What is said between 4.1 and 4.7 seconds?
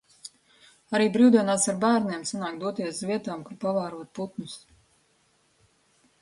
putnus.